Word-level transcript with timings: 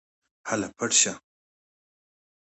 هله 0.49 0.67
پټ 0.77 0.89
شه. 1.01 1.13